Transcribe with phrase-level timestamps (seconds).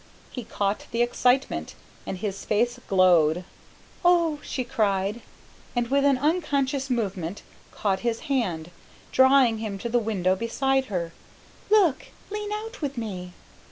[0.31, 1.75] He caught the excitement,
[2.07, 3.43] and his faced glowed.
[4.03, 5.21] "Oh," she cried,
[5.75, 8.71] and with an unconscious movement caught his hand,
[9.11, 11.13] drawing him to the window beside her.
[11.69, 12.07] "Look!
[12.31, 13.33] lean out with me!"